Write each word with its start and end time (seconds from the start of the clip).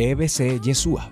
EBC 0.00 0.60
Yeshua, 0.60 1.10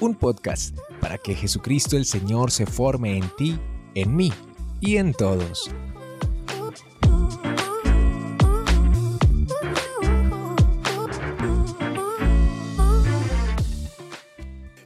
un 0.00 0.16
podcast 0.16 0.76
para 1.00 1.16
que 1.18 1.36
Jesucristo 1.36 1.96
el 1.96 2.04
Señor 2.04 2.50
se 2.50 2.66
forme 2.66 3.16
en 3.16 3.30
ti, 3.36 3.56
en 3.94 4.16
mí 4.16 4.32
y 4.80 4.96
en 4.96 5.14
todos. 5.14 5.70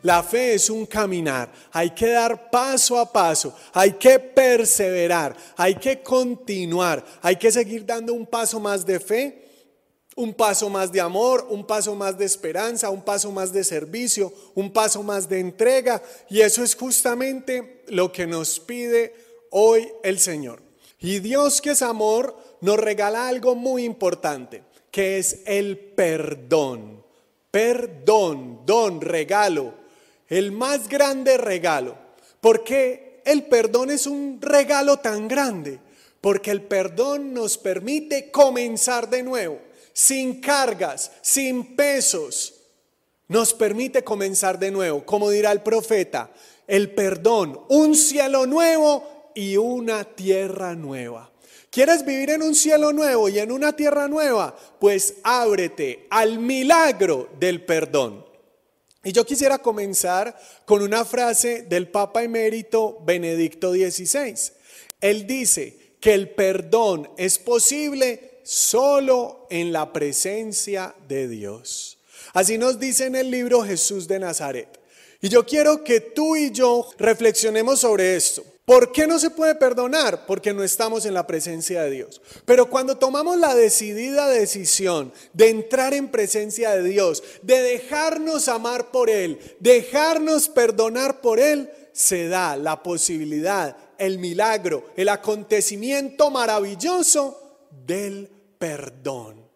La 0.02 0.23
fe 0.23 0.52
es 0.52 0.69
un 0.69 0.84
caminar, 0.84 1.51
hay 1.73 1.88
que 1.92 2.10
dar 2.10 2.51
paso 2.51 2.98
a 2.98 3.10
paso, 3.10 3.56
hay 3.73 3.92
que 3.92 4.19
perseverar, 4.19 5.34
hay 5.56 5.74
que 5.77 6.02
continuar, 6.02 7.02
hay 7.23 7.37
que 7.37 7.51
seguir 7.51 7.87
dando 7.87 8.12
un 8.12 8.27
paso 8.27 8.60
más 8.60 8.84
de 8.84 9.01
fe, 9.01 9.48
un 10.18 10.34
paso 10.34 10.68
más 10.68 10.92
de 10.92 11.00
amor, 11.00 11.46
un 11.48 11.66
paso 11.66 11.95
más 11.95 12.18
de 12.18 12.24
esperanza, 12.24 12.90
un 12.90 13.02
paso 13.02 13.32
más 13.32 13.52
de 13.52 13.64
servicio, 13.64 14.32
un 14.54 14.72
paso 14.72 15.02
más 15.02 15.28
de 15.28 15.41
entrega. 15.41 16.02
Y 16.28 16.41
eso 16.41 16.62
es 16.62 16.74
justamente 16.74 17.82
lo 17.88 18.12
que 18.12 18.27
nos 18.27 18.60
pide 18.60 19.14
hoy 19.50 19.88
el 20.02 20.18
Señor. 20.18 20.60
Y 21.00 21.20
Dios 21.20 21.60
que 21.60 21.70
es 21.70 21.82
amor 21.82 22.36
nos 22.60 22.78
regala 22.78 23.28
algo 23.28 23.54
muy 23.54 23.84
importante, 23.84 24.64
que 24.91 25.18
es 25.18 25.41
el 25.46 25.78
perdón. 25.78 27.05
Perdón, 27.50 28.62
don, 28.66 29.00
regalo 29.00 29.74
el 30.28 30.52
más 30.52 30.88
grande 30.88 31.36
regalo. 31.38 31.96
¿Por 32.41 32.62
qué 32.62 33.22
el 33.24 33.44
perdón 33.44 33.91
es 33.91 34.06
un 34.06 34.38
regalo 34.41 34.98
tan 34.98 35.27
grande? 35.27 35.80
Porque 36.20 36.50
el 36.50 36.62
perdón 36.62 37.32
nos 37.32 37.56
permite 37.58 38.30
comenzar 38.30 39.08
de 39.08 39.22
nuevo, 39.22 39.58
sin 39.98 40.41
cargas, 40.41 41.11
sin 41.23 41.75
pesos. 41.75 42.55
Nos 43.27 43.53
permite 43.53 44.05
comenzar 44.05 44.56
de 44.56 44.70
nuevo, 44.70 45.05
como 45.05 45.28
dirá 45.28 45.50
el 45.50 45.61
profeta, 45.61 46.31
el 46.69 46.92
perdón, 46.95 47.61
un 47.69 47.97
cielo 47.97 48.47
nuevo 48.47 49.33
y 49.34 49.56
una 49.56 50.05
tierra 50.05 50.77
nueva. 50.77 51.33
¿Quieres 51.69 52.06
vivir 52.06 52.31
en 52.31 52.42
un 52.42 52.55
cielo 52.55 52.92
nuevo 52.92 53.28
y 53.28 53.41
en 53.41 53.50
una 53.50 53.75
tierra 53.75 54.06
nueva? 54.06 54.56
Pues 54.78 55.17
ábrete 55.25 56.06
al 56.11 56.39
milagro 56.39 57.31
del 57.41 57.65
perdón. 57.65 58.25
Y 59.03 59.11
yo 59.11 59.27
quisiera 59.27 59.59
comenzar 59.59 60.41
con 60.65 60.81
una 60.81 61.05
frase 61.05 61.62
del 61.62 61.89
Papa 61.89 62.22
emérito 62.22 63.00
Benedicto 63.05 63.72
XVI. 63.72 64.53
Él 65.00 65.27
dice 65.27 65.97
que 66.00 66.15
el 66.15 66.31
perdón 66.31 67.11
es 67.17 67.41
posible 67.41 68.38
solo 68.48 69.46
en 69.50 69.74
la 69.74 69.92
presencia 69.92 70.94
de 71.06 71.28
Dios. 71.28 71.98
Así 72.32 72.56
nos 72.56 72.80
dice 72.80 73.04
en 73.04 73.14
el 73.14 73.30
libro 73.30 73.62
Jesús 73.62 74.08
de 74.08 74.18
Nazaret. 74.18 74.80
Y 75.20 75.28
yo 75.28 75.44
quiero 75.44 75.84
que 75.84 76.00
tú 76.00 76.34
y 76.34 76.50
yo 76.50 76.88
reflexionemos 76.96 77.80
sobre 77.80 78.16
esto. 78.16 78.42
¿Por 78.64 78.91
qué 78.91 79.06
no 79.06 79.19
se 79.19 79.28
puede 79.28 79.54
perdonar? 79.54 80.24
Porque 80.24 80.54
no 80.54 80.62
estamos 80.62 81.04
en 81.04 81.12
la 81.12 81.26
presencia 81.26 81.82
de 81.82 81.91
Dios. 81.91 82.22
Pero 82.46 82.70
cuando 82.70 82.96
tomamos 82.96 83.36
la 83.36 83.54
decidida 83.54 84.26
decisión 84.28 85.12
de 85.34 85.50
entrar 85.50 85.92
en 85.92 86.08
presencia 86.08 86.70
de 86.70 86.88
Dios, 86.88 87.22
de 87.42 87.60
dejarnos 87.60 88.48
amar 88.48 88.91
por 88.91 89.10
Él, 89.10 89.38
dejarnos 89.60 90.48
perdonar 90.48 91.20
por 91.20 91.38
Él, 91.38 91.70
se 91.92 92.28
da 92.28 92.56
la 92.56 92.82
posibilidad, 92.82 93.76
el 93.98 94.19
milagro, 94.19 94.86
el 94.96 95.10
acontecimiento 95.10 96.30
maravilloso 96.30 97.66
del 97.84 98.38
perdón. 98.59 99.48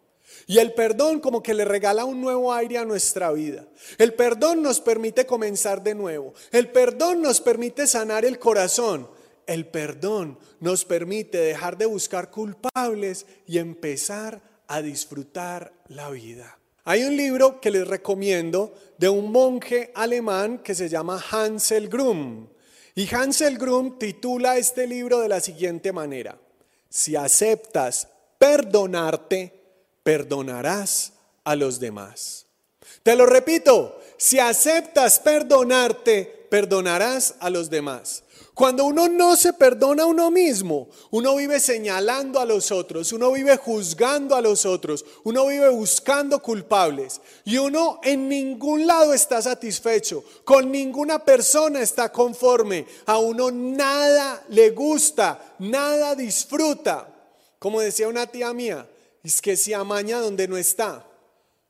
Y 0.47 0.59
el 0.59 0.73
perdón 0.75 1.21
como 1.21 1.43
que 1.43 1.55
le 1.55 1.65
regala 1.65 2.05
un 2.05 2.21
nuevo 2.21 2.53
aire 2.53 2.79
a 2.79 2.85
nuestra 2.85 3.33
vida. 3.33 3.65
El 3.99 4.15
perdón 4.15 4.63
nos 4.63 4.81
permite 4.81 5.27
comenzar 5.27 5.83
de 5.83 5.95
nuevo. 5.95 6.35
El 6.51 6.71
perdón 6.71 7.23
nos 7.23 7.41
permite 7.41 7.87
sanar 7.87 8.25
el 8.25 8.39
corazón. 8.39 9.09
El 9.47 9.67
perdón 9.67 10.39
nos 10.61 10.85
permite 10.85 11.39
dejar 11.39 11.77
de 11.77 11.87
buscar 11.87 12.31
culpables 12.31 13.27
y 13.47 13.59
empezar 13.59 14.41
a 14.69 14.83
disfrutar 14.83 15.73
la 15.89 16.11
vida. 16.11 16.59
Hay 16.85 17.05
un 17.05 17.17
libro 17.17 17.61
que 17.61 17.71
les 17.71 17.87
recomiendo 17.87 18.75
de 18.99 19.09
un 19.09 19.31
monje 19.31 19.93
alemán 19.95 20.59
que 20.59 20.75
se 20.75 20.89
llama 20.89 21.23
Hansel 21.31 21.89
Grum. 21.89 22.49
Y 22.95 23.13
Hansel 23.15 23.57
Grum 23.57 23.99
titula 23.99 24.57
este 24.57 24.87
libro 24.87 25.21
de 25.21 25.29
la 25.29 25.41
siguiente 25.41 25.93
manera. 25.93 26.39
Si 26.89 27.15
aceptas 27.15 28.09
perdonarte, 28.43 29.53
perdonarás 30.03 31.13
a 31.45 31.55
los 31.55 31.79
demás. 31.79 32.47
Te 33.05 33.15
lo 33.15 33.25
repito, 33.25 34.01
si 34.17 34.41
aceptas 34.41 35.21
perdonarte, 35.21 36.49
perdonarás 36.51 37.37
a 37.39 37.51
los 37.51 37.71
demás. 37.71 38.25
Cuando 38.53 38.85
uno 38.85 39.07
no 39.07 39.37
se 39.37 39.53
perdona 39.53 40.03
a 40.03 40.07
uno 40.07 40.33
mismo, 40.33 40.89
uno 41.13 41.37
vive 41.37 41.61
señalando 41.61 42.41
a 42.41 42.45
los 42.45 42.73
otros, 42.73 43.13
uno 43.13 43.31
vive 43.31 43.57
juzgando 43.57 44.35
a 44.35 44.41
los 44.41 44.67
otros, 44.67 45.05
uno 45.23 45.47
vive 45.47 45.69
buscando 45.69 46.43
culpables 46.43 47.21
y 47.45 47.59
uno 47.59 48.01
en 48.03 48.29
ningún 48.29 48.89
lado 48.89 49.15
está 49.15 49.41
satisfecho, 49.41 50.25
con 50.43 50.73
ninguna 50.73 51.25
persona 51.25 51.81
está 51.81 52.11
conforme, 52.11 52.87
a 53.07 53.19
uno 53.19 53.53
nada 53.53 54.43
le 54.49 54.71
gusta, 54.71 55.55
nada 55.61 56.17
disfruta. 56.17 57.12
Como 57.63 57.81
decía 57.81 58.09
una 58.09 58.27
tía 58.27 58.53
mía, 58.53 58.89
es 59.23 59.41
que 59.41 59.57
se 59.57 59.73
amaña 59.73 60.19
donde 60.19 60.49
no 60.49 60.57
está. 60.57 61.07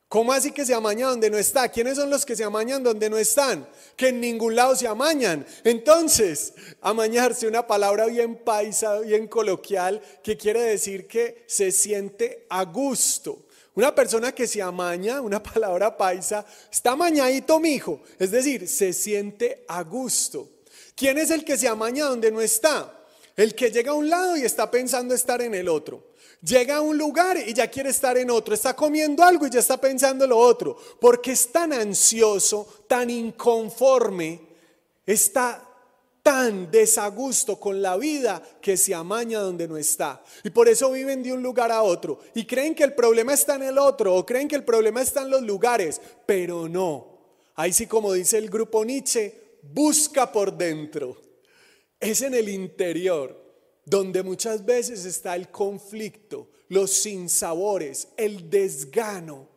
¿Cómo 0.08 0.32
así 0.32 0.50
que 0.50 0.64
se 0.64 0.72
amaña 0.72 1.08
donde 1.08 1.28
no 1.28 1.36
está? 1.36 1.68
¿Quiénes 1.68 1.98
son 1.98 2.08
los 2.08 2.24
que 2.24 2.34
se 2.34 2.44
amañan 2.44 2.82
donde 2.82 3.10
no 3.10 3.18
están? 3.18 3.68
Que 3.94 4.08
en 4.08 4.18
ningún 4.18 4.56
lado 4.56 4.74
se 4.74 4.86
amañan. 4.86 5.44
Entonces, 5.64 6.54
amañarse, 6.80 7.46
una 7.46 7.66
palabra 7.66 8.06
bien 8.06 8.36
paisa, 8.36 9.00
bien 9.00 9.28
coloquial, 9.28 10.00
que 10.22 10.38
quiere 10.38 10.62
decir 10.62 11.06
que 11.06 11.44
se 11.46 11.70
siente 11.70 12.46
a 12.48 12.64
gusto. 12.64 13.44
Una 13.74 13.94
persona 13.94 14.32
que 14.32 14.46
se 14.46 14.62
amaña, 14.62 15.20
una 15.20 15.42
palabra 15.52 15.94
paisa, 15.94 16.46
está 16.72 16.92
amañadito, 16.92 17.60
mijo. 17.60 18.00
Es 18.18 18.30
decir, 18.30 18.66
se 18.66 18.94
siente 18.94 19.66
a 19.68 19.82
gusto. 19.82 20.48
¿Quién 20.96 21.18
es 21.18 21.30
el 21.30 21.44
que 21.44 21.58
se 21.58 21.68
amaña 21.68 22.06
donde 22.06 22.32
no 22.32 22.40
está? 22.40 23.01
El 23.36 23.54
que 23.54 23.70
llega 23.70 23.92
a 23.92 23.94
un 23.94 24.08
lado 24.08 24.36
y 24.36 24.42
está 24.42 24.70
pensando 24.70 25.14
estar 25.14 25.40
en 25.40 25.54
el 25.54 25.68
otro. 25.68 26.12
Llega 26.42 26.76
a 26.76 26.80
un 26.80 26.98
lugar 26.98 27.38
y 27.38 27.54
ya 27.54 27.68
quiere 27.68 27.90
estar 27.90 28.18
en 28.18 28.30
otro. 28.30 28.54
Está 28.54 28.74
comiendo 28.74 29.22
algo 29.22 29.46
y 29.46 29.50
ya 29.50 29.60
está 29.60 29.76
pensando 29.76 30.24
en 30.24 30.30
lo 30.30 30.38
otro. 30.38 30.76
Porque 31.00 31.32
es 31.32 31.50
tan 31.52 31.72
ansioso, 31.72 32.84
tan 32.88 33.10
inconforme, 33.10 34.40
está 35.06 35.68
tan 36.22 36.70
desagusto 36.70 37.58
con 37.58 37.82
la 37.82 37.96
vida 37.96 38.42
que 38.60 38.76
se 38.76 38.94
amaña 38.94 39.40
donde 39.40 39.66
no 39.66 39.76
está. 39.76 40.22
Y 40.44 40.50
por 40.50 40.68
eso 40.68 40.90
viven 40.92 41.22
de 41.22 41.32
un 41.32 41.42
lugar 41.42 41.72
a 41.72 41.82
otro. 41.82 42.20
Y 42.34 42.44
creen 42.44 42.74
que 42.74 42.84
el 42.84 42.94
problema 42.94 43.34
está 43.34 43.56
en 43.56 43.64
el 43.64 43.78
otro 43.78 44.14
o 44.14 44.26
creen 44.26 44.48
que 44.48 44.56
el 44.56 44.64
problema 44.64 45.00
está 45.00 45.22
en 45.22 45.30
los 45.30 45.42
lugares. 45.42 46.00
Pero 46.26 46.68
no. 46.68 47.18
Ahí 47.54 47.72
sí 47.72 47.86
como 47.86 48.12
dice 48.12 48.38
el 48.38 48.50
grupo 48.50 48.84
Nietzsche, 48.84 49.58
busca 49.62 50.30
por 50.30 50.56
dentro. 50.56 51.31
Es 52.02 52.20
en 52.22 52.34
el 52.34 52.48
interior 52.48 53.40
donde 53.84 54.24
muchas 54.24 54.64
veces 54.64 55.04
está 55.04 55.36
el 55.36 55.50
conflicto, 55.50 56.50
los 56.66 56.90
sinsabores, 56.90 58.08
el 58.16 58.50
desgano. 58.50 59.48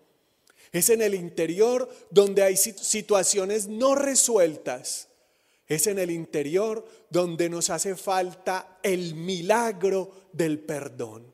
Es 0.72 0.92
en 0.92 1.02
el 1.02 1.16
interior 1.16 1.90
donde 2.12 2.44
hay 2.44 2.56
situaciones 2.56 3.68
no 3.68 3.96
resueltas. 3.96 5.08
Es 5.68 5.88
en 5.88 5.98
el 5.98 6.12
interior 6.12 6.88
donde 7.10 7.50
nos 7.50 7.72
hace 7.72 7.96
falta 7.96 8.78
el 8.84 9.16
milagro 9.16 10.30
del 10.32 10.60
perdón. 10.60 11.34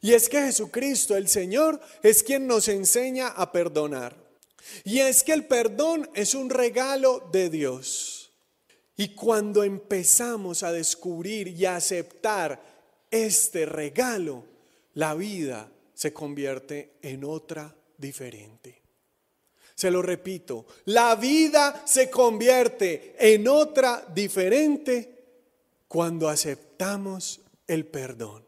Y 0.00 0.12
es 0.12 0.28
que 0.28 0.42
Jesucristo, 0.42 1.16
el 1.16 1.26
Señor, 1.26 1.80
es 2.04 2.22
quien 2.22 2.46
nos 2.46 2.68
enseña 2.68 3.30
a 3.30 3.50
perdonar. 3.50 4.16
Y 4.84 5.00
es 5.00 5.24
que 5.24 5.32
el 5.32 5.44
perdón 5.48 6.08
es 6.14 6.36
un 6.36 6.50
regalo 6.50 7.28
de 7.32 7.50
Dios. 7.50 8.23
Y 8.96 9.08
cuando 9.08 9.64
empezamos 9.64 10.62
a 10.62 10.72
descubrir 10.72 11.48
y 11.48 11.64
a 11.64 11.76
aceptar 11.76 12.60
este 13.10 13.66
regalo, 13.66 14.44
la 14.94 15.14
vida 15.14 15.70
se 15.94 16.12
convierte 16.12 16.94
en 17.02 17.24
otra 17.24 17.74
diferente. 17.98 18.82
Se 19.74 19.90
lo 19.90 20.02
repito, 20.02 20.66
la 20.86 21.16
vida 21.16 21.82
se 21.84 22.08
convierte 22.08 23.16
en 23.18 23.48
otra 23.48 24.06
diferente 24.14 25.14
cuando 25.88 26.28
aceptamos 26.28 27.40
el 27.66 27.86
perdón. 27.86 28.44